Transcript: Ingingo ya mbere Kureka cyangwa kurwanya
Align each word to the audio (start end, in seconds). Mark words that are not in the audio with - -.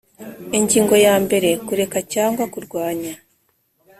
Ingingo 0.57 0.95
ya 1.05 1.15
mbere 1.25 1.49
Kureka 1.67 1.99
cyangwa 2.13 2.43
kurwanya 2.53 3.13